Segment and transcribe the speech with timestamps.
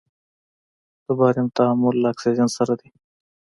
[1.05, 2.89] د باریم تعامل له اکسیجن سره دی.